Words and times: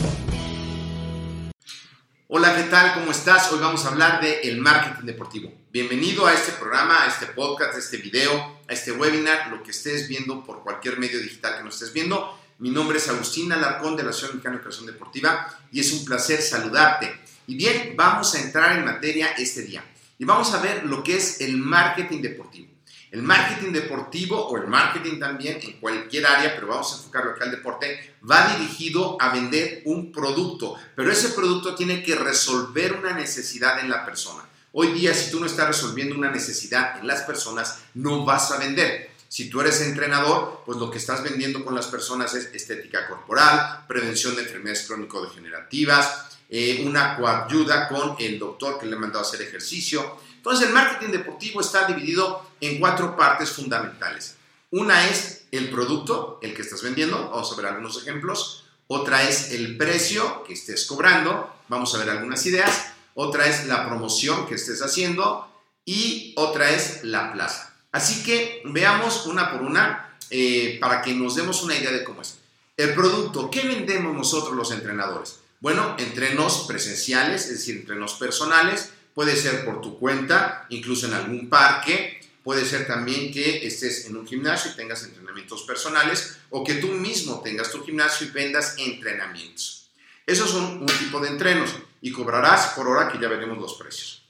Hola, 2.30 2.56
¿qué 2.56 2.64
tal? 2.64 2.94
¿Cómo 2.94 3.12
estás? 3.12 3.52
Hoy 3.52 3.60
vamos 3.60 3.84
a 3.84 3.90
hablar 3.90 4.22
de 4.22 4.44
el 4.44 4.62
marketing 4.62 5.06
deportivo. 5.06 5.52
Bienvenido 5.70 6.28
a 6.28 6.34
este 6.34 6.54
programa, 6.54 7.04
a 7.04 7.08
este 7.08 7.26
podcast, 7.26 7.76
a 7.76 7.80
este 7.80 7.98
video, 7.98 8.62
a 8.70 8.72
este 8.72 8.94
webinar, 8.94 9.50
lo 9.50 9.62
que 9.64 9.72
estés 9.72 10.08
viendo 10.08 10.46
por 10.46 10.64
cualquier 10.64 10.98
medio 10.98 11.20
digital 11.20 11.58
que 11.58 11.64
nos 11.66 11.74
estés 11.74 11.92
viendo. 11.92 12.40
Mi 12.62 12.70
nombre 12.70 13.00
es 13.00 13.10
Agustín 13.10 13.52
Alarcón 13.52 13.96
de 13.96 14.04
la 14.04 14.12
Asociación 14.12 14.38
Mexicana 14.38 14.86
de 14.86 14.92
Deportiva 14.92 15.48
y 15.72 15.80
es 15.80 15.92
un 15.94 16.06
placer 16.06 16.44
saludarte. 16.44 17.12
Y 17.48 17.56
bien, 17.56 17.96
vamos 17.98 18.36
a 18.36 18.40
entrar 18.40 18.78
en 18.78 18.86
materia 18.86 19.30
este 19.36 19.64
día 19.64 19.84
y 20.20 20.26
vamos 20.26 20.54
a 20.54 20.62
ver 20.62 20.86
lo 20.86 21.04
que 21.04 21.18
es 21.18 21.42
el 21.42 21.58
marketing 21.58 22.22
deportivo. 22.22 22.68
El 23.10 23.24
marketing 23.24 23.72
deportivo 23.72 24.48
o 24.48 24.58
el 24.58 24.68
marketing 24.68 25.20
también 25.20 25.58
en 25.60 25.80
cualquier 25.80 26.28
área, 26.28 26.54
pero 26.54 26.68
vamos 26.68 26.94
a 26.94 26.98
enfocarlo 26.98 27.32
acá 27.32 27.46
al 27.46 27.52
deporte, 27.52 28.18
va 28.30 28.56
dirigido 28.56 29.18
a 29.20 29.34
vender 29.34 29.82
un 29.86 30.12
producto, 30.12 30.76
pero 30.96 31.12
ese 31.12 31.30
producto 31.30 31.74
tiene 31.74 32.04
que 32.04 32.14
resolver 32.14 32.94
una 32.94 33.14
necesidad 33.14 33.80
en 33.80 33.90
la 33.90 34.06
persona. 34.06 34.48
Hoy 34.72 34.94
día, 34.94 35.16
si 35.16 35.32
tú 35.32 35.40
no 35.40 35.48
estás 35.48 35.68
resolviendo 35.68 36.16
una 36.16 36.32
necesidad 36.32 37.00
en 37.00 37.08
las 37.08 37.24
personas, 37.24 37.80
no 37.96 38.24
vas 38.24 38.52
a 38.52 38.60
vender. 38.60 39.11
Si 39.32 39.50
tú 39.50 39.62
eres 39.62 39.80
entrenador, 39.80 40.62
pues 40.66 40.78
lo 40.78 40.92
que 40.92 40.98
estás 40.98 41.24
vendiendo 41.24 41.64
con 41.64 41.74
las 41.74 41.88
personas 41.88 42.34
es 42.34 42.54
estética 42.54 43.08
corporal, 43.08 43.86
prevención 43.88 44.36
de 44.36 44.42
enfermedades 44.42 44.86
crónico-degenerativas, 44.86 46.26
eh, 46.50 46.84
una 46.86 47.16
coayuda 47.16 47.88
con 47.88 48.18
el 48.20 48.38
doctor 48.38 48.78
que 48.78 48.88
le 48.88 48.98
ha 48.98 49.00
mandado 49.00 49.24
a 49.24 49.28
hacer 49.30 49.42
ejercicio. 49.42 50.18
Entonces, 50.36 50.68
el 50.68 50.74
marketing 50.74 51.14
deportivo 51.14 51.62
está 51.62 51.88
dividido 51.88 52.46
en 52.60 52.78
cuatro 52.78 53.16
partes 53.16 53.52
fundamentales. 53.52 54.36
Una 54.70 55.08
es 55.08 55.46
el 55.52 55.70
producto, 55.70 56.38
el 56.42 56.54
que 56.54 56.64
estás 56.64 56.84
vendiendo, 56.84 57.30
vamos 57.30 57.54
a 57.54 57.56
ver 57.56 57.68
algunos 57.68 58.02
ejemplos. 58.02 58.66
Otra 58.88 59.24
es 59.24 59.52
el 59.54 59.78
precio 59.78 60.44
que 60.44 60.52
estés 60.52 60.86
cobrando, 60.86 61.56
vamos 61.70 61.96
a 61.96 62.00
ver 62.00 62.10
algunas 62.10 62.46
ideas. 62.48 62.88
Otra 63.16 63.48
es 63.48 63.66
la 63.66 63.88
promoción 63.88 64.46
que 64.46 64.56
estés 64.56 64.82
haciendo 64.82 65.50
y 65.86 66.34
otra 66.36 66.72
es 66.72 67.06
la 67.06 67.32
plaza. 67.32 67.71
Así 67.92 68.24
que 68.24 68.62
veamos 68.66 69.26
una 69.26 69.52
por 69.52 69.62
una 69.62 70.16
eh, 70.30 70.78
para 70.80 71.02
que 71.02 71.14
nos 71.14 71.36
demos 71.36 71.62
una 71.64 71.76
idea 71.76 71.92
de 71.92 72.04
cómo 72.04 72.22
es. 72.22 72.38
El 72.78 72.94
producto, 72.94 73.52
¿qué 73.52 73.64
vendemos 73.68 74.16
nosotros 74.16 74.56
los 74.56 74.72
entrenadores? 74.72 75.40
Bueno, 75.60 75.96
entrenos 76.00 76.66
presenciales, 76.68 77.44
es 77.44 77.60
decir, 77.60 77.78
entrenos 77.78 78.14
personales, 78.14 78.92
puede 79.14 79.36
ser 79.36 79.66
por 79.66 79.82
tu 79.82 80.00
cuenta, 80.00 80.66
incluso 80.70 81.06
en 81.06 81.14
algún 81.14 81.50
parque, 81.50 82.22
puede 82.44 82.66
ser 82.66 82.88
también 82.88 83.32
que 83.32 83.68
estés 83.68 84.06
en 84.06 84.16
un 84.18 84.26
gimnasio 84.26 84.72
y 84.72 84.76
tengas 84.76 85.04
entrenamientos 85.04 85.64
personales 85.64 86.38
o 86.50 86.64
que 86.64 86.76
tú 86.76 86.88
mismo 86.88 87.42
tengas 87.42 87.72
tu 87.72 87.84
gimnasio 87.84 88.28
y 88.28 88.32
vendas 88.32 88.76
entrenamientos. 88.78 89.90
Esos 90.26 90.50
son 90.50 90.82
un 90.82 90.86
tipo 90.86 91.20
de 91.20 91.30
entrenos 91.30 91.76
y 92.02 92.12
cobrarás 92.12 92.74
por 92.74 92.88
hora 92.88 93.12
que 93.12 93.20
ya 93.20 93.28
veremos 93.28 93.58
los 93.58 93.74
precios. 93.76 94.21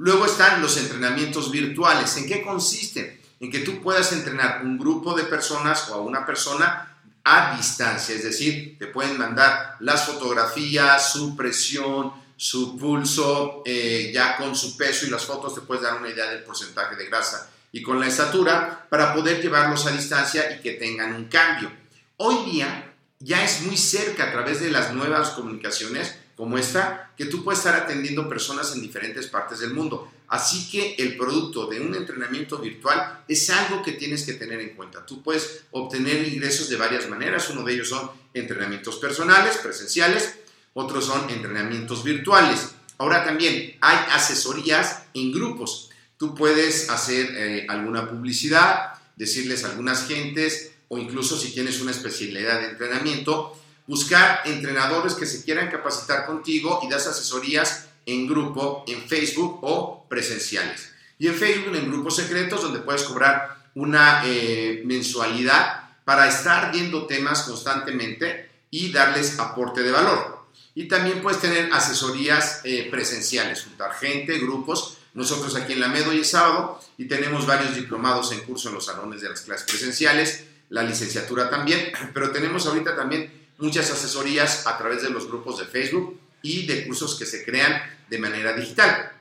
Luego 0.00 0.24
están 0.24 0.62
los 0.62 0.78
entrenamientos 0.78 1.50
virtuales. 1.50 2.16
¿En 2.16 2.26
qué 2.26 2.42
consisten? 2.42 3.20
En 3.38 3.50
que 3.50 3.58
tú 3.58 3.82
puedas 3.82 4.10
entrenar 4.12 4.62
un 4.64 4.78
grupo 4.78 5.14
de 5.14 5.24
personas 5.24 5.90
o 5.90 5.94
a 5.94 6.00
una 6.00 6.24
persona 6.24 6.96
a 7.22 7.54
distancia, 7.54 8.14
es 8.14 8.24
decir, 8.24 8.78
te 8.78 8.86
pueden 8.86 9.18
mandar 9.18 9.76
las 9.80 10.06
fotografías, 10.06 11.12
su 11.12 11.36
presión, 11.36 12.14
su 12.34 12.78
pulso, 12.78 13.62
eh, 13.66 14.10
ya 14.14 14.38
con 14.38 14.56
su 14.56 14.74
peso 14.74 15.04
y 15.04 15.10
las 15.10 15.26
fotos 15.26 15.54
te 15.54 15.60
puedes 15.60 15.82
dar 15.82 15.98
una 15.98 16.08
idea 16.08 16.30
del 16.30 16.44
porcentaje 16.44 16.96
de 16.96 17.04
grasa 17.04 17.50
y 17.70 17.82
con 17.82 18.00
la 18.00 18.06
estatura 18.06 18.86
para 18.88 19.12
poder 19.12 19.42
llevarlos 19.42 19.84
a 19.84 19.90
distancia 19.90 20.50
y 20.50 20.62
que 20.62 20.72
tengan 20.72 21.14
un 21.14 21.26
cambio. 21.26 21.70
Hoy 22.16 22.50
día 22.50 22.89
ya 23.20 23.44
es 23.44 23.62
muy 23.62 23.76
cerca 23.76 24.24
a 24.24 24.32
través 24.32 24.60
de 24.60 24.70
las 24.70 24.94
nuevas 24.94 25.30
comunicaciones 25.30 26.16
como 26.36 26.56
esta 26.56 27.12
que 27.18 27.26
tú 27.26 27.44
puedes 27.44 27.58
estar 27.58 27.74
atendiendo 27.74 28.26
personas 28.26 28.74
en 28.74 28.80
diferentes 28.80 29.26
partes 29.26 29.58
del 29.58 29.74
mundo. 29.74 30.10
Así 30.26 30.70
que 30.70 30.94
el 30.94 31.18
producto 31.18 31.66
de 31.66 31.80
un 31.80 31.94
entrenamiento 31.94 32.56
virtual 32.56 33.24
es 33.28 33.50
algo 33.50 33.82
que 33.82 33.92
tienes 33.92 34.24
que 34.24 34.32
tener 34.32 34.58
en 34.60 34.74
cuenta. 34.74 35.04
Tú 35.04 35.22
puedes 35.22 35.64
obtener 35.70 36.26
ingresos 36.26 36.70
de 36.70 36.76
varias 36.76 37.10
maneras. 37.10 37.50
Uno 37.50 37.62
de 37.62 37.74
ellos 37.74 37.90
son 37.90 38.10
entrenamientos 38.32 38.96
personales, 38.96 39.58
presenciales. 39.58 40.36
Otros 40.72 41.04
son 41.04 41.28
entrenamientos 41.28 42.02
virtuales. 42.02 42.70
Ahora 42.96 43.22
también 43.22 43.76
hay 43.82 43.98
asesorías 44.10 45.02
en 45.12 45.32
grupos. 45.32 45.90
Tú 46.16 46.34
puedes 46.34 46.88
hacer 46.88 47.26
eh, 47.36 47.66
alguna 47.68 48.08
publicidad, 48.08 48.94
decirles 49.16 49.64
a 49.64 49.70
algunas 49.70 50.06
gentes 50.06 50.72
o 50.92 50.98
incluso 50.98 51.38
si 51.38 51.52
tienes 51.52 51.80
una 51.80 51.92
especialidad 51.92 52.60
de 52.60 52.70
entrenamiento, 52.70 53.56
buscar 53.86 54.42
entrenadores 54.44 55.14
que 55.14 55.24
se 55.24 55.44
quieran 55.44 55.70
capacitar 55.70 56.26
contigo 56.26 56.80
y 56.82 56.88
das 56.88 57.06
asesorías 57.06 57.86
en 58.06 58.26
grupo, 58.26 58.84
en 58.88 59.00
Facebook 59.00 59.60
o 59.62 60.04
presenciales. 60.08 60.92
Y 61.16 61.28
en 61.28 61.36
Facebook 61.36 61.76
en 61.76 61.90
grupos 61.90 62.16
secretos 62.16 62.62
donde 62.62 62.80
puedes 62.80 63.04
cobrar 63.04 63.70
una 63.76 64.22
eh, 64.24 64.82
mensualidad 64.84 65.90
para 66.04 66.26
estar 66.26 66.72
viendo 66.72 67.06
temas 67.06 67.42
constantemente 67.42 68.50
y 68.68 68.90
darles 68.90 69.38
aporte 69.38 69.84
de 69.84 69.92
valor. 69.92 70.40
Y 70.74 70.88
también 70.88 71.22
puedes 71.22 71.40
tener 71.40 71.72
asesorías 71.72 72.62
eh, 72.64 72.88
presenciales, 72.90 73.62
juntar 73.62 73.94
gente, 73.94 74.38
grupos. 74.38 74.98
Nosotros 75.14 75.54
aquí 75.54 75.74
en 75.74 75.80
la 75.80 75.88
MED 75.88 76.08
hoy 76.08 76.20
es 76.20 76.30
sábado 76.30 76.80
y 76.98 77.04
tenemos 77.06 77.46
varios 77.46 77.76
diplomados 77.76 78.32
en 78.32 78.40
curso 78.40 78.68
en 78.68 78.74
los 78.74 78.86
salones 78.86 79.20
de 79.20 79.28
las 79.28 79.42
clases 79.42 79.66
presenciales, 79.68 80.49
la 80.70 80.82
licenciatura 80.82 81.50
también, 81.50 81.92
pero 82.14 82.30
tenemos 82.30 82.66
ahorita 82.66 82.96
también 82.96 83.30
muchas 83.58 83.90
asesorías 83.90 84.66
a 84.66 84.78
través 84.78 85.02
de 85.02 85.10
los 85.10 85.26
grupos 85.26 85.58
de 85.58 85.66
Facebook 85.66 86.18
y 86.42 86.66
de 86.66 86.86
cursos 86.86 87.18
que 87.18 87.26
se 87.26 87.44
crean 87.44 87.82
de 88.08 88.18
manera 88.18 88.54
digital. 88.54 89.12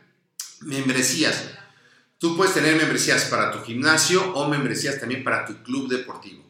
Membresías. 0.62 1.44
Tú 2.18 2.36
puedes 2.36 2.54
tener 2.54 2.76
membresías 2.76 3.26
para 3.26 3.52
tu 3.52 3.62
gimnasio 3.62 4.34
o 4.34 4.48
membresías 4.48 5.00
también 5.00 5.24
para 5.24 5.46
tu 5.46 5.62
club 5.64 5.90
deportivo. 5.90 6.46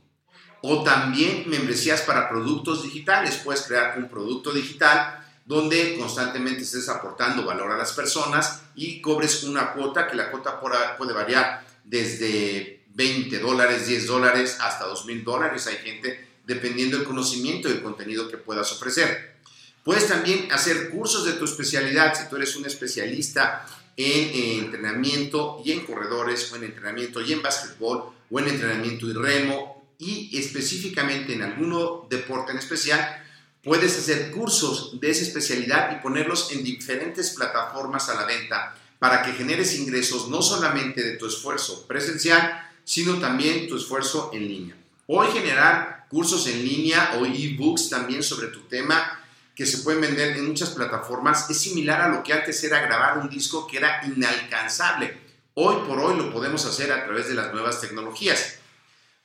O 0.61 0.83
también 0.83 1.49
membresías 1.49 2.01
para 2.01 2.29
productos 2.29 2.83
digitales. 2.83 3.41
Puedes 3.43 3.63
crear 3.63 3.97
un 3.97 4.09
producto 4.09 4.51
digital 4.51 5.25
donde 5.45 5.97
constantemente 5.97 6.61
estés 6.61 6.89
aportando 6.89 7.45
valor 7.45 7.71
a 7.71 7.77
las 7.77 7.93
personas 7.93 8.61
y 8.75 9.01
cobres 9.01 9.43
una 9.43 9.73
cuota, 9.73 10.07
que 10.07 10.15
la 10.15 10.29
cuota 10.29 10.59
puede 10.59 11.13
variar 11.13 11.65
desde 11.83 12.78
20 12.99 13.39
dólares, 13.39 13.87
10 13.87 14.07
dólares, 14.07 14.57
hasta 14.59 14.85
2 14.85 15.05
mil 15.05 15.23
dólares. 15.23 15.67
Hay 15.67 15.77
gente 15.77 16.27
dependiendo 16.45 16.97
del 16.97 17.07
conocimiento 17.07 17.69
y 17.69 17.71
el 17.71 17.81
contenido 17.81 18.27
que 18.27 18.35
puedas 18.35 18.73
ofrecer. 18.73 19.37
Puedes 19.85 20.07
también 20.07 20.51
hacer 20.51 20.89
cursos 20.89 21.25
de 21.25 21.33
tu 21.33 21.45
especialidad, 21.45 22.13
si 22.13 22.27
tú 22.27 22.35
eres 22.35 22.57
un 22.57 22.65
especialista 22.65 23.65
en, 23.95 24.65
entrenamiento 24.65 25.61
y 25.63 25.71
en 25.71 25.85
corredores, 25.85 26.51
o 26.51 26.57
en 26.57 26.65
entrenamiento 26.65 27.21
y 27.21 27.31
en 27.31 27.41
básquetbol, 27.41 28.11
o 28.29 28.39
en 28.39 28.47
entrenamiento 28.49 29.07
y 29.07 29.13
remo, 29.13 29.93
y 29.97 30.37
específicamente 30.37 31.31
en 31.31 31.43
algún 31.43 32.05
deporte 32.09 32.51
en 32.51 32.57
especial, 32.57 33.23
puedes 33.63 33.97
hacer 33.97 34.31
cursos 34.31 34.99
de 34.99 35.09
esa 35.09 35.23
especialidad 35.23 35.95
y 35.95 36.03
ponerlos 36.03 36.51
en 36.51 36.65
diferentes 36.65 37.29
plataformas 37.29 38.09
a 38.09 38.15
la 38.15 38.25
venta 38.25 38.75
para 38.99 39.23
que 39.23 39.31
generes 39.31 39.79
ingresos 39.79 40.27
no 40.27 40.41
solamente 40.41 41.01
de 41.01 41.15
tu 41.15 41.27
esfuerzo 41.27 41.87
presencial, 41.87 42.68
sino 42.89 43.19
también 43.19 43.67
tu 43.67 43.77
esfuerzo 43.77 44.31
en 44.33 44.47
línea. 44.47 44.75
Hoy 45.05 45.27
generar 45.31 46.07
cursos 46.09 46.47
en 46.47 46.65
línea 46.65 47.19
o 47.19 47.23
ebooks 47.23 47.87
también 47.87 48.23
sobre 48.23 48.47
tu 48.47 48.61
tema 48.61 49.19
que 49.55 49.67
se 49.67 49.83
pueden 49.83 50.01
vender 50.01 50.35
en 50.35 50.47
muchas 50.47 50.71
plataformas 50.71 51.47
es 51.51 51.59
similar 51.61 52.01
a 52.01 52.07
lo 52.07 52.23
que 52.23 52.33
antes 52.33 52.63
era 52.63 52.79
grabar 52.79 53.19
un 53.19 53.29
disco 53.29 53.67
que 53.67 53.77
era 53.77 54.03
inalcanzable. 54.07 55.15
Hoy 55.53 55.75
por 55.87 55.99
hoy 55.99 56.17
lo 56.17 56.33
podemos 56.33 56.65
hacer 56.65 56.91
a 56.91 57.05
través 57.05 57.27
de 57.27 57.35
las 57.35 57.53
nuevas 57.53 57.79
tecnologías. 57.79 58.55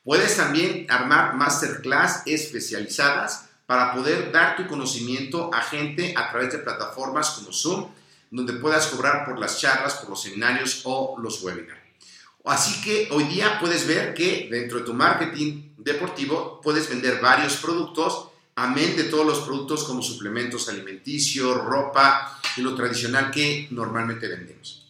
Puedes 0.04 0.36
también 0.36 0.86
armar 0.90 1.34
masterclass 1.34 2.20
especializadas 2.26 3.48
para 3.64 3.94
poder 3.94 4.30
dar 4.30 4.56
tu 4.56 4.66
conocimiento 4.66 5.48
a 5.54 5.62
gente 5.62 6.12
a 6.18 6.30
través 6.30 6.52
de 6.52 6.58
plataformas 6.58 7.30
como 7.30 7.50
Zoom, 7.50 7.88
donde 8.30 8.52
puedas 8.52 8.88
cobrar 8.88 9.24
por 9.24 9.38
las 9.38 9.58
charlas, 9.58 9.94
por 9.94 10.10
los 10.10 10.20
seminarios 10.20 10.82
o 10.84 11.16
los 11.18 11.42
webinars. 11.42 11.83
Así 12.44 12.80
que 12.82 13.08
hoy 13.10 13.24
día 13.24 13.58
puedes 13.58 13.86
ver 13.86 14.14
que 14.14 14.48
dentro 14.50 14.78
de 14.78 14.84
tu 14.84 14.94
marketing 14.94 15.72
deportivo 15.78 16.60
puedes 16.62 16.88
vender 16.88 17.20
varios 17.20 17.56
productos 17.56 18.28
amén 18.56 18.96
de 18.96 19.04
todos 19.04 19.26
los 19.26 19.40
productos 19.40 19.84
como 19.84 20.02
suplementos 20.02 20.68
alimenticios, 20.68 21.64
ropa 21.64 22.40
y 22.56 22.60
lo 22.60 22.74
tradicional 22.74 23.30
que 23.30 23.66
normalmente 23.70 24.28
vendemos. 24.28 24.86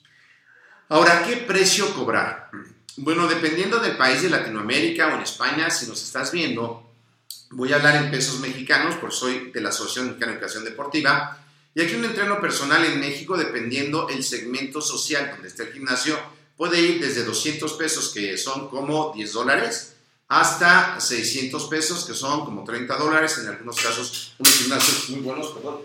Ahora, 0.89 1.25
¿qué 1.27 1.39
precio 1.39 1.95
cobrar? 1.95 2.51
Bueno, 2.97 3.27
dependiendo 3.27 3.81
del 3.81 3.97
país 3.97 4.23
de 4.23 4.31
Latinoamérica 4.31 5.09
o 5.09 5.15
en 5.17 5.23
España, 5.23 5.71
si 5.71 5.87
nos 5.87 6.03
estás 6.03 6.31
viendo, 6.31 6.93
voy 7.51 7.73
a 7.73 7.77
hablar 7.77 7.97
en 7.97 8.11
pesos 8.11 8.39
mexicanos, 8.41 8.97
porque 8.97 9.17
soy 9.17 9.51
de 9.51 9.61
la 9.61 9.71
Asociación 9.71 10.09
Mexicana 10.09 10.33
de 10.33 10.39
Educación 10.39 10.65
Deportiva, 10.65 11.39
y 11.75 11.83
aquí 11.83 11.95
un 11.95 12.05
entreno 12.05 12.41
personal 12.41 12.85
en 12.85 13.01
México, 13.01 13.37
dependiendo 13.37 14.09
el 14.09 14.23
segmento 14.23 14.81
social 14.81 15.31
donde 15.31 15.49
esté 15.49 15.65
el 15.65 15.73
gimnasio, 15.73 16.17
puede 16.57 16.81
ir 16.81 17.01
desde 17.01 17.25
200 17.25 17.73
pesos, 17.75 18.11
que 18.13 18.37
son 18.39 18.69
como 18.69 19.13
10 19.15 19.33
dólares, 19.33 19.95
hasta 20.29 21.01
600 21.01 21.65
pesos, 21.67 22.05
que 22.05 22.15
son 22.15 22.45
como 22.45 22.65
30 22.65 22.97
dólares, 22.97 23.39
en 23.39 23.49
algunos 23.49 23.81
casos 23.81 24.35
unos 24.39 24.55
gimnasios 24.55 25.09
muy 25.11 25.21
buenos, 25.21 25.51
perdón. 25.53 25.81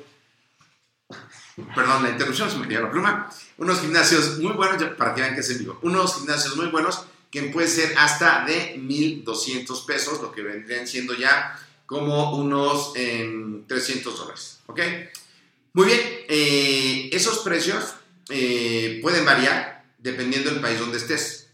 Perdón, 1.75 2.03
la 2.03 2.09
interrupción 2.11 2.49
se 2.49 2.57
me 2.57 2.67
dio 2.67 2.81
la 2.81 2.89
pluma. 2.89 3.29
Unos 3.57 3.81
gimnasios 3.81 4.39
muy 4.39 4.53
buenos, 4.53 4.81
para 4.97 5.13
que 5.13 5.21
vean 5.21 5.33
que 5.35 5.41
es 5.41 5.49
en 5.49 5.59
vivo, 5.59 5.79
unos 5.81 6.15
gimnasios 6.15 6.55
muy 6.55 6.67
buenos 6.67 7.03
que 7.31 7.43
puede 7.43 7.67
ser 7.67 7.95
hasta 7.97 8.45
de 8.45 8.75
1.200 8.77 9.85
pesos, 9.85 10.21
lo 10.21 10.31
que 10.31 10.41
vendrían 10.41 10.87
siendo 10.87 11.13
ya 11.13 11.59
como 11.85 12.35
unos 12.35 12.93
300 12.93 14.17
dólares. 14.17 14.59
¿Ok? 14.67 14.79
Muy 15.73 15.85
bien, 15.85 15.99
eh, 16.27 17.09
esos 17.11 17.39
precios 17.39 17.93
eh, 18.29 18.99
pueden 19.01 19.25
variar 19.25 19.78
dependiendo 19.99 20.49
del 20.49 20.61
país 20.61 20.79
donde 20.79 20.97
estés. 20.97 21.47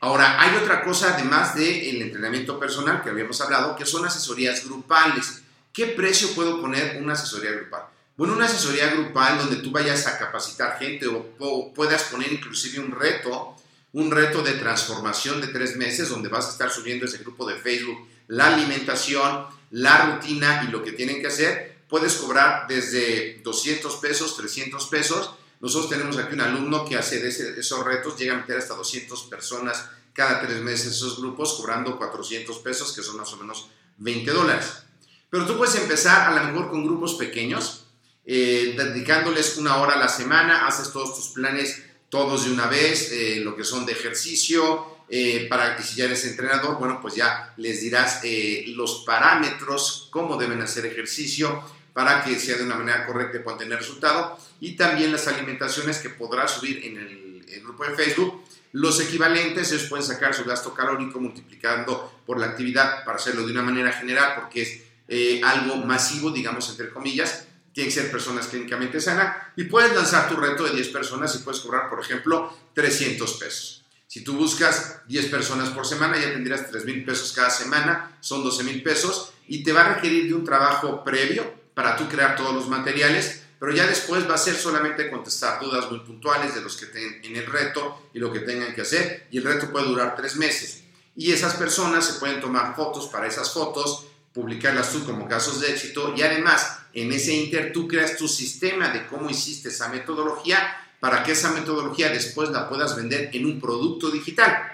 Ahora, 0.00 0.40
hay 0.40 0.56
otra 0.56 0.82
cosa 0.82 1.14
además 1.14 1.54
del 1.54 2.02
entrenamiento 2.02 2.58
personal 2.58 3.02
que 3.02 3.10
habíamos 3.10 3.40
hablado, 3.40 3.76
que 3.76 3.86
son 3.86 4.04
asesorías 4.04 4.64
grupales. 4.64 5.42
¿Qué 5.72 5.86
precio 5.86 6.34
puedo 6.34 6.60
poner 6.60 7.00
una 7.00 7.12
asesoría 7.12 7.52
grupal? 7.52 7.84
Bueno, 8.16 8.34
una 8.34 8.46
asesoría 8.46 8.88
grupal 8.88 9.38
donde 9.38 9.56
tú 9.56 9.70
vayas 9.70 10.06
a 10.06 10.18
capacitar 10.18 10.78
gente 10.78 11.06
o, 11.06 11.72
puedas 11.72 12.02
poner 12.04 12.32
inclusive 12.32 12.80
un 12.80 12.90
reto, 12.90 13.56
un 13.92 14.10
reto 14.10 14.42
de 14.42 14.52
transformación 14.54 15.40
de 15.40 15.48
tres 15.48 15.76
meses 15.76 16.08
donde 16.08 16.28
vas 16.28 16.48
a 16.48 16.50
estar 16.50 16.70
subiendo 16.70 17.06
ese 17.06 17.18
grupo 17.18 17.46
de 17.46 17.56
Facebook 17.56 18.08
la 18.32 18.54
alimentación, 18.54 19.46
la 19.70 20.06
rutina 20.06 20.64
y 20.66 20.70
lo 20.70 20.82
que 20.82 20.92
tienen 20.92 21.20
que 21.20 21.26
hacer, 21.26 21.82
puedes 21.88 22.14
cobrar 22.14 22.66
desde 22.66 23.40
200 23.42 23.96
pesos, 23.96 24.36
300 24.36 24.86
pesos 24.86 25.34
nosotros 25.62 25.90
tenemos 25.90 26.18
aquí 26.18 26.34
un 26.34 26.40
alumno 26.40 26.84
que 26.84 26.96
hace 26.96 27.20
de 27.20 27.28
esos 27.28 27.84
retos, 27.84 28.18
llega 28.18 28.34
a 28.34 28.38
meter 28.38 28.58
hasta 28.58 28.74
200 28.74 29.22
personas 29.22 29.88
cada 30.12 30.42
tres 30.42 30.60
meses 30.60 30.88
esos 30.88 31.20
grupos, 31.20 31.54
cobrando 31.54 31.96
400 31.96 32.58
pesos, 32.58 32.92
que 32.92 33.02
son 33.02 33.16
más 33.16 33.32
o 33.32 33.36
menos 33.36 33.68
20 33.98 34.28
dólares. 34.32 34.82
Pero 35.30 35.46
tú 35.46 35.56
puedes 35.56 35.76
empezar 35.76 36.28
a 36.28 36.42
lo 36.42 36.48
mejor 36.50 36.68
con 36.68 36.84
grupos 36.84 37.14
pequeños, 37.14 37.86
eh, 38.26 38.74
dedicándoles 38.76 39.56
una 39.56 39.76
hora 39.76 39.94
a 39.94 39.98
la 39.98 40.08
semana, 40.08 40.66
haces 40.66 40.92
todos 40.92 41.14
tus 41.14 41.28
planes 41.28 41.80
todos 42.08 42.44
de 42.44 42.52
una 42.52 42.66
vez, 42.66 43.10
eh, 43.12 43.40
lo 43.42 43.56
que 43.56 43.64
son 43.64 43.86
de 43.86 43.92
ejercicio, 43.92 45.04
eh, 45.08 45.46
para 45.48 45.76
que 45.76 45.84
si 45.84 45.94
ya 45.94 46.06
eres 46.06 46.24
entrenador, 46.24 46.78
bueno, 46.78 46.98
pues 47.00 47.14
ya 47.14 47.54
les 47.56 47.80
dirás 47.80 48.20
los 48.66 49.04
parámetros, 49.06 50.08
cómo 50.10 50.36
deben 50.36 50.60
hacer 50.60 50.84
ejercicio, 50.86 51.62
para 51.92 52.24
que 52.24 52.38
sea 52.38 52.56
de 52.56 52.64
una 52.64 52.76
manera 52.76 53.06
correcta 53.06 53.38
y 53.38 53.40
puedan 53.40 53.58
tener 53.58 53.78
resultado. 53.78 54.38
Y 54.60 54.76
también 54.76 55.12
las 55.12 55.26
alimentaciones 55.28 55.98
que 55.98 56.10
podrás 56.10 56.52
subir 56.52 56.84
en 56.84 56.96
el, 56.96 57.62
grupo 57.62 57.84
de 57.84 57.94
Facebook. 57.94 58.42
Los 58.72 58.98
equivalentes, 58.98 59.70
ellos 59.70 59.86
pueden 59.88 60.04
sacar 60.04 60.34
su 60.34 60.44
gasto 60.44 60.72
calórico 60.72 61.20
multiplicando 61.20 62.20
por 62.26 62.40
la 62.40 62.46
actividad 62.46 63.04
para 63.04 63.18
hacerlo 63.18 63.46
de 63.46 63.52
una 63.52 63.62
manera 63.62 63.92
general, 63.92 64.32
porque 64.36 64.62
es 64.62 64.80
eh, 65.06 65.40
algo 65.44 65.76
masivo, 65.76 66.30
digamos, 66.30 66.70
entre 66.70 66.88
comillas. 66.88 67.46
Tienen 67.72 67.92
que 67.92 68.00
ser 68.00 68.10
personas 68.10 68.46
clínicamente 68.46 69.00
sanas. 69.00 69.36
Y 69.54 69.64
puedes 69.64 69.94
lanzar 69.94 70.28
tu 70.28 70.36
reto 70.36 70.64
de 70.64 70.72
10 70.72 70.88
personas 70.88 71.34
y 71.36 71.38
puedes 71.40 71.60
cobrar, 71.60 71.90
por 71.90 72.00
ejemplo, 72.00 72.52
300 72.74 73.32
pesos. 73.34 73.84
Si 74.06 74.24
tú 74.24 74.34
buscas 74.34 75.02
10 75.08 75.26
personas 75.26 75.68
por 75.70 75.86
semana, 75.86 76.18
ya 76.18 76.32
tendrías 76.32 76.68
3 76.70 76.84
mil 76.84 77.04
pesos 77.04 77.32
cada 77.32 77.50
semana, 77.50 78.16
son 78.20 78.42
12 78.42 78.64
mil 78.64 78.82
pesos, 78.82 79.32
y 79.46 79.62
te 79.62 79.72
va 79.72 79.82
a 79.82 79.94
requerir 79.94 80.28
de 80.28 80.34
un 80.34 80.44
trabajo 80.44 81.04
previo 81.04 81.61
para 81.74 81.96
tú 81.96 82.08
crear 82.08 82.36
todos 82.36 82.54
los 82.54 82.68
materiales, 82.68 83.42
pero 83.58 83.72
ya 83.72 83.86
después 83.86 84.28
va 84.28 84.34
a 84.34 84.38
ser 84.38 84.56
solamente 84.56 85.08
contestar 85.10 85.60
dudas 85.60 85.90
muy 85.90 86.00
puntuales 86.00 86.54
de 86.54 86.60
los 86.60 86.76
que 86.76 86.86
estén 86.86 87.20
en 87.22 87.36
el 87.36 87.46
reto 87.46 88.08
y 88.12 88.18
lo 88.18 88.32
que 88.32 88.40
tengan 88.40 88.74
que 88.74 88.82
hacer, 88.82 89.28
y 89.30 89.38
el 89.38 89.44
reto 89.44 89.70
puede 89.70 89.86
durar 89.86 90.16
tres 90.16 90.36
meses. 90.36 90.82
Y 91.14 91.32
esas 91.32 91.54
personas 91.54 92.06
se 92.06 92.18
pueden 92.18 92.40
tomar 92.40 92.74
fotos 92.74 93.06
para 93.06 93.26
esas 93.26 93.52
fotos, 93.52 94.06
publicarlas 94.32 94.90
tú 94.92 95.04
como 95.04 95.28
casos 95.28 95.60
de 95.60 95.70
éxito, 95.70 96.14
y 96.16 96.22
además 96.22 96.78
en 96.92 97.12
ese 97.12 97.34
inter 97.34 97.72
tú 97.72 97.86
creas 97.86 98.16
tu 98.16 98.26
sistema 98.28 98.88
de 98.88 99.06
cómo 99.06 99.30
hiciste 99.30 99.68
esa 99.68 99.88
metodología 99.88 100.76
para 101.00 101.22
que 101.22 101.32
esa 101.32 101.52
metodología 101.52 102.10
después 102.10 102.50
la 102.50 102.68
puedas 102.68 102.96
vender 102.96 103.30
en 103.32 103.46
un 103.46 103.60
producto 103.60 104.10
digital. 104.10 104.72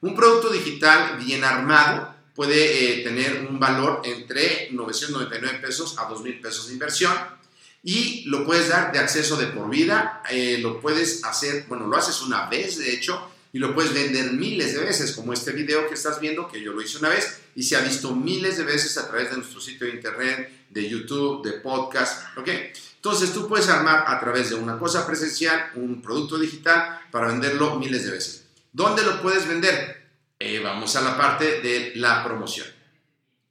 Un 0.00 0.14
producto 0.14 0.50
digital 0.50 1.16
bien 1.18 1.44
armado 1.44 2.14
puede 2.38 3.00
eh, 3.00 3.02
tener 3.02 3.48
un 3.50 3.58
valor 3.58 4.00
entre 4.04 4.68
999 4.70 5.58
pesos 5.58 5.98
a 5.98 6.04
2,000 6.04 6.40
pesos 6.40 6.68
de 6.68 6.74
inversión 6.74 7.12
y 7.82 8.22
lo 8.26 8.46
puedes 8.46 8.68
dar 8.68 8.92
de 8.92 9.00
acceso 9.00 9.36
de 9.36 9.48
por 9.48 9.68
vida, 9.68 10.22
eh, 10.30 10.58
lo 10.62 10.80
puedes 10.80 11.24
hacer, 11.24 11.64
bueno, 11.66 11.88
lo 11.88 11.96
haces 11.96 12.22
una 12.22 12.48
vez 12.48 12.78
de 12.78 12.94
hecho 12.94 13.28
y 13.52 13.58
lo 13.58 13.74
puedes 13.74 13.92
vender 13.92 14.34
miles 14.34 14.72
de 14.74 14.84
veces, 14.84 15.16
como 15.16 15.32
este 15.32 15.50
video 15.50 15.88
que 15.88 15.94
estás 15.94 16.20
viendo, 16.20 16.46
que 16.46 16.60
yo 16.62 16.72
lo 16.72 16.80
hice 16.80 16.98
una 16.98 17.08
vez 17.08 17.40
y 17.56 17.64
se 17.64 17.74
ha 17.74 17.80
visto 17.80 18.14
miles 18.14 18.56
de 18.56 18.62
veces 18.62 18.96
a 18.98 19.08
través 19.08 19.30
de 19.30 19.38
nuestro 19.38 19.60
sitio 19.60 19.88
de 19.88 19.94
internet, 19.94 20.66
de 20.70 20.88
YouTube, 20.88 21.44
de 21.44 21.54
podcast, 21.54 22.38
¿ok? 22.38 22.50
Entonces 22.94 23.32
tú 23.32 23.48
puedes 23.48 23.68
armar 23.68 24.04
a 24.06 24.20
través 24.20 24.50
de 24.50 24.54
una 24.54 24.78
cosa 24.78 25.04
presencial 25.04 25.72
un 25.74 26.00
producto 26.00 26.38
digital 26.38 27.00
para 27.10 27.26
venderlo 27.26 27.74
miles 27.80 28.04
de 28.04 28.12
veces. 28.12 28.44
¿Dónde 28.72 29.02
lo 29.02 29.20
puedes 29.22 29.48
vender? 29.48 29.97
Eh, 30.40 30.60
vamos 30.62 30.94
a 30.94 31.00
la 31.00 31.16
parte 31.16 31.60
de 31.60 31.92
la 31.96 32.22
promoción. 32.22 32.66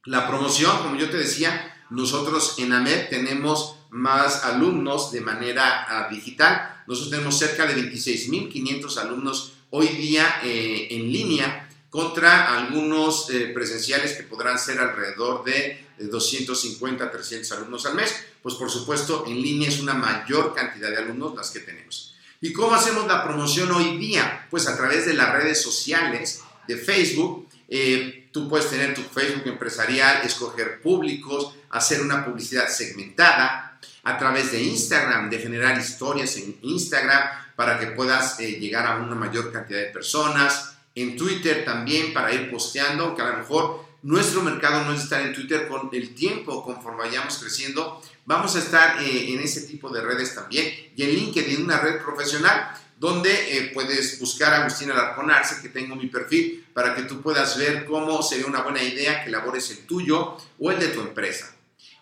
La 0.05 0.25
promoción, 0.25 0.77
como 0.77 0.95
yo 0.95 1.09
te 1.09 1.17
decía, 1.17 1.83
nosotros 1.89 2.55
en 2.59 2.71
AMED 2.71 3.09
tenemos 3.09 3.75
más 3.89 4.45
alumnos 4.45 5.11
de 5.11 5.19
manera 5.19 5.85
ah, 5.89 6.07
digital. 6.09 6.83
Nosotros 6.87 7.11
tenemos 7.11 7.37
cerca 7.37 7.65
de 7.65 7.75
26.500 7.75 8.97
alumnos 8.99 9.53
hoy 9.69 9.87
día 9.87 10.39
eh, 10.43 10.87
en 10.91 11.11
línea 11.11 11.69
contra 11.89 12.57
algunos 12.57 13.29
eh, 13.31 13.51
presenciales 13.53 14.13
que 14.13 14.23
podrán 14.23 14.57
ser 14.57 14.79
alrededor 14.79 15.43
de 15.43 15.85
250, 15.99 17.11
300 17.11 17.51
alumnos 17.51 17.85
al 17.85 17.95
mes. 17.95 18.15
Pues 18.41 18.55
por 18.55 18.71
supuesto, 18.71 19.25
en 19.27 19.41
línea 19.41 19.67
es 19.67 19.81
una 19.81 19.93
mayor 19.93 20.53
cantidad 20.53 20.89
de 20.89 20.97
alumnos 20.97 21.35
las 21.35 21.51
que 21.51 21.59
tenemos. 21.59 22.13
¿Y 22.39 22.53
cómo 22.53 22.75
hacemos 22.75 23.07
la 23.07 23.23
promoción 23.23 23.71
hoy 23.71 23.97
día? 23.97 24.47
Pues 24.49 24.67
a 24.67 24.77
través 24.77 25.05
de 25.05 25.15
las 25.15 25.33
redes 25.33 25.61
sociales 25.61 26.43
de 26.67 26.77
Facebook. 26.77 27.47
Eh, 27.69 28.29
tú 28.31 28.47
puedes 28.49 28.69
tener 28.69 28.93
tu 28.93 29.01
Facebook 29.01 29.47
empresarial, 29.47 30.21
escoger 30.23 30.81
públicos, 30.81 31.55
hacer 31.69 32.01
una 32.01 32.25
publicidad 32.25 32.67
segmentada. 32.67 33.63
a 34.03 34.17
través 34.17 34.53
de 34.53 34.63
Instagram, 34.63 35.29
de 35.29 35.37
generar 35.37 35.77
historias 35.77 36.37
en 36.37 36.57
Instagram 36.61 37.27
para 37.57 37.77
que 37.77 37.87
puedas 37.87 38.39
eh, 38.39 38.53
llegar 38.53 38.87
a 38.87 38.95
una 38.95 39.15
mayor 39.15 39.51
cantidad 39.51 39.79
de 39.79 39.87
personas, 39.87 40.77
en 40.95 41.17
Twitter 41.17 41.65
también 41.65 42.13
para 42.13 42.33
ir 42.33 42.49
posteando, 42.49 43.13
que 43.13 43.21
a 43.21 43.27
lo 43.27 43.37
mejor 43.37 43.85
nuestro 44.03 44.41
mercado 44.41 44.85
no 44.85 44.93
es 44.93 45.03
estar 45.03 45.21
en 45.21 45.33
Twitter 45.33 45.67
con 45.67 45.89
el 45.91 46.15
tiempo, 46.15 46.63
conforme 46.63 47.03
vayamos 47.03 47.37
creciendo, 47.37 48.01
vamos 48.25 48.55
a 48.55 48.59
estar 48.59 49.03
eh, 49.03 49.33
en 49.33 49.39
ese 49.41 49.61
tipo 49.61 49.89
de 49.89 50.01
redes 50.01 50.33
también, 50.33 50.73
y 50.95 51.03
en 51.03 51.09
LinkedIn, 51.09 51.63
una 51.63 51.79
red 51.79 52.01
profesional, 52.01 52.71
donde 52.99 53.57
eh, 53.57 53.71
puedes 53.73 54.19
buscar 54.19 54.53
a 54.53 54.61
Agustín 54.61 54.91
Alarconarse, 54.91 55.61
que 55.61 55.69
tengo 55.69 55.95
mi 55.95 56.07
perfil, 56.07 56.65
para 56.73 56.95
que 56.95 57.03
tú 57.03 57.21
puedas 57.21 57.57
ver 57.57 57.85
cómo 57.85 58.21
sería 58.23 58.47
una 58.47 58.61
buena 58.61 58.81
idea 58.81 59.23
que 59.23 59.29
elabores 59.29 59.69
el 59.71 59.85
tuyo 59.85 60.37
o 60.59 60.71
el 60.71 60.79
de 60.79 60.87
tu 60.89 61.01
empresa. 61.01 61.53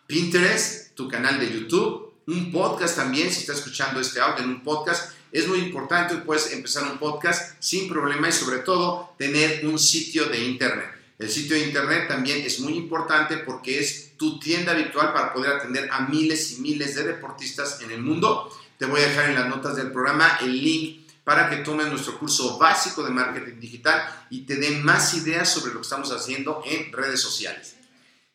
Pinterest, 0.08 0.94
tu 0.96 1.08
canal 1.08 1.40
de 1.40 1.52
YouTube, 1.52 2.14
un 2.28 2.52
podcast 2.52 2.96
también, 2.96 3.32
si 3.32 3.42
estás 3.42 3.58
escuchando 3.58 4.00
este 4.00 4.20
audio 4.20 4.44
en 4.44 4.50
un 4.50 4.64
podcast, 4.64 5.14
es 5.32 5.48
muy 5.48 5.60
importante, 5.60 6.16
puedes 6.16 6.54
empezar 6.54 6.84
un 6.90 6.98
podcast 6.98 7.56
sin 7.60 7.90
problema 7.90 8.30
y 8.30 8.32
sobre 8.32 8.60
todo 8.60 9.14
tener 9.18 9.66
un 9.66 9.78
sitio 9.78 10.26
de 10.26 10.40
internet. 10.40 10.96
El 11.20 11.30
sitio 11.30 11.56
de 11.56 11.68
internet 11.68 12.08
también 12.08 12.46
es 12.46 12.60
muy 12.60 12.74
importante 12.74 13.38
porque 13.38 13.80
es 13.80 14.14
tu 14.18 14.40
tienda 14.40 14.74
virtual 14.74 15.14
para 15.14 15.34
poder 15.34 15.52
atender 15.52 15.90
a 15.92 16.08
miles 16.08 16.54
y 16.54 16.62
miles 16.62 16.96
de 16.96 17.04
deportistas 17.04 17.82
en 17.82 17.92
el 17.92 18.02
mundo. 18.02 18.50
Te 18.78 18.86
voy 18.86 19.02
a 19.02 19.08
dejar 19.08 19.30
en 19.30 19.36
las 19.36 19.48
notas 19.48 19.76
del 19.76 19.92
programa 19.92 20.38
el 20.42 20.62
link 20.62 21.08
para 21.24 21.50
que 21.50 21.58
tomes 21.58 21.88
nuestro 21.88 22.20
curso 22.20 22.58
básico 22.58 23.04
de 23.04 23.10
marketing 23.10 23.60
digital 23.60 24.26
y 24.30 24.42
te 24.42 24.56
den 24.56 24.84
más 24.84 25.14
ideas 25.16 25.52
sobre 25.52 25.74
lo 25.74 25.80
que 25.80 25.86
estamos 25.86 26.12
haciendo 26.12 26.62
en 26.66 26.92
redes 26.92 27.20
sociales. 27.20 27.76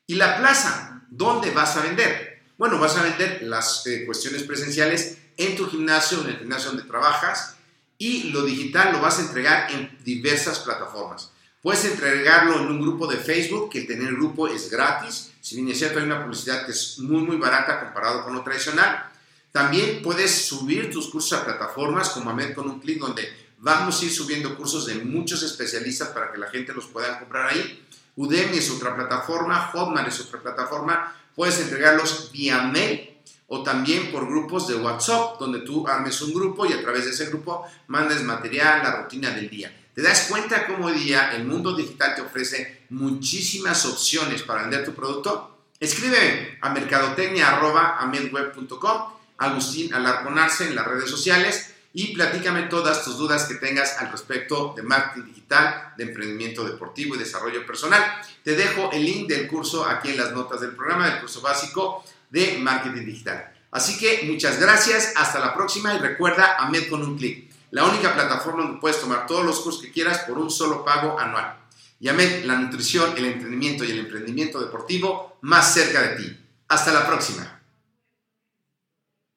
Y 0.06 0.14
la 0.14 0.38
plaza, 0.38 1.02
¿dónde 1.08 1.52
vas 1.52 1.76
a 1.76 1.82
vender? 1.82 2.42
Bueno, 2.58 2.78
vas 2.78 2.96
a 2.96 3.02
vender 3.02 3.42
las 3.42 3.86
eh, 3.86 4.04
cuestiones 4.04 4.42
presenciales 4.42 5.18
en 5.36 5.56
tu 5.56 5.68
gimnasio, 5.68 6.20
en 6.22 6.30
el 6.30 6.38
gimnasio 6.38 6.70
donde 6.70 6.84
trabajas, 6.84 7.56
y 7.96 8.30
lo 8.30 8.42
digital 8.42 8.92
lo 8.92 9.00
vas 9.00 9.18
a 9.18 9.22
entregar 9.22 9.70
en 9.70 9.98
diversas 10.04 10.58
plataformas. 10.60 11.30
Puedes 11.62 11.84
entregarlo 11.84 12.56
en 12.56 12.68
un 12.68 12.80
grupo 12.80 13.06
de 13.06 13.18
Facebook, 13.18 13.70
que 13.70 13.82
tener 13.82 14.14
grupo 14.14 14.48
es 14.48 14.70
gratis. 14.70 15.30
Si 15.40 15.56
bien 15.56 15.68
es 15.68 15.78
cierto, 15.78 15.98
hay 15.98 16.06
una 16.06 16.24
publicidad 16.24 16.64
que 16.64 16.72
es 16.72 16.98
muy, 16.98 17.22
muy 17.22 17.36
barata 17.36 17.80
comparado 17.80 18.24
con 18.24 18.34
lo 18.34 18.42
tradicional. 18.42 19.09
También 19.52 20.00
puedes 20.02 20.46
subir 20.46 20.90
tus 20.90 21.08
cursos 21.08 21.38
a 21.38 21.44
plataformas 21.44 22.10
como 22.10 22.30
Amed 22.30 22.54
con 22.54 22.68
un 22.68 22.80
clic, 22.80 23.00
donde 23.00 23.28
vamos 23.58 24.00
a 24.00 24.04
ir 24.04 24.12
subiendo 24.12 24.56
cursos 24.56 24.86
de 24.86 24.96
muchos 24.96 25.42
especialistas 25.42 26.08
para 26.08 26.32
que 26.32 26.38
la 26.38 26.48
gente 26.48 26.72
los 26.72 26.86
pueda 26.86 27.18
comprar 27.18 27.50
ahí. 27.50 27.84
Udemy 28.16 28.58
es 28.58 28.70
otra 28.70 28.94
plataforma, 28.94 29.70
Hotmart 29.72 30.08
es 30.08 30.20
otra 30.20 30.40
plataforma. 30.40 31.16
Puedes 31.34 31.60
entregarlos 31.60 32.30
vía 32.32 32.62
mail 32.62 33.08
o 33.48 33.62
también 33.62 34.12
por 34.12 34.28
grupos 34.28 34.68
de 34.68 34.76
WhatsApp, 34.76 35.38
donde 35.40 35.60
tú 35.60 35.86
armes 35.88 36.20
un 36.22 36.32
grupo 36.32 36.66
y 36.66 36.72
a 36.72 36.80
través 36.80 37.04
de 37.04 37.10
ese 37.10 37.26
grupo 37.26 37.66
mandes 37.88 38.22
material, 38.22 38.82
la 38.82 39.02
rutina 39.02 39.30
del 39.30 39.50
día. 39.50 39.76
¿Te 39.94 40.02
das 40.02 40.26
cuenta 40.30 40.68
cómo 40.68 40.86
hoy 40.86 40.94
día 40.94 41.34
el 41.34 41.44
mundo 41.44 41.74
digital 41.74 42.14
te 42.14 42.22
ofrece 42.22 42.84
muchísimas 42.90 43.84
opciones 43.86 44.42
para 44.42 44.62
vender 44.62 44.84
tu 44.84 44.94
producto? 44.94 45.58
Escribe 45.80 46.58
a 46.60 46.70
mercadotecnia.amedweb.com, 46.70 49.19
Agustín 49.40 49.92
Alarconarse 49.92 50.68
en 50.68 50.76
las 50.76 50.86
redes 50.86 51.10
sociales 51.10 51.74
y 51.92 52.14
platícame 52.14 52.64
todas 52.64 53.04
tus 53.04 53.18
dudas 53.18 53.46
que 53.46 53.54
tengas 53.54 53.98
al 53.98 54.12
respecto 54.12 54.74
de 54.76 54.82
marketing 54.82 55.26
digital, 55.26 55.92
de 55.96 56.04
emprendimiento 56.04 56.64
deportivo 56.64 57.14
y 57.14 57.18
desarrollo 57.18 57.66
personal. 57.66 58.02
Te 58.44 58.54
dejo 58.54 58.90
el 58.92 59.04
link 59.04 59.28
del 59.28 59.48
curso 59.48 59.84
aquí 59.84 60.10
en 60.10 60.18
las 60.18 60.32
notas 60.32 60.60
del 60.60 60.76
programa, 60.76 61.08
del 61.08 61.20
curso 61.20 61.40
básico 61.40 62.04
de 62.30 62.58
marketing 62.58 63.06
digital. 63.06 63.52
Así 63.72 63.98
que 63.98 64.24
muchas 64.30 64.60
gracias, 64.60 65.14
hasta 65.16 65.40
la 65.40 65.54
próxima 65.54 65.94
y 65.94 65.98
recuerda 65.98 66.56
AMED 66.58 66.88
con 66.88 67.02
un 67.02 67.16
clic, 67.16 67.50
la 67.70 67.84
única 67.84 68.14
plataforma 68.14 68.62
donde 68.62 68.80
puedes 68.80 69.00
tomar 69.00 69.26
todos 69.26 69.44
los 69.44 69.60
cursos 69.60 69.82
que 69.82 69.92
quieras 69.92 70.18
por 70.20 70.38
un 70.38 70.50
solo 70.50 70.84
pago 70.84 71.18
anual. 71.18 71.56
Y 71.98 72.08
AMED, 72.08 72.44
la 72.44 72.56
nutrición, 72.56 73.14
el 73.16 73.26
entrenamiento 73.26 73.84
y 73.84 73.90
el 73.90 74.00
emprendimiento 74.00 74.60
deportivo 74.60 75.38
más 75.42 75.74
cerca 75.74 76.02
de 76.02 76.16
ti. 76.16 76.40
Hasta 76.68 76.92
la 76.92 77.06
próxima. 77.06 77.59